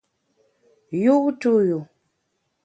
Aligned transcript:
Yu’ 1.03 1.15
tu 1.39 1.53
yu. 1.67 1.79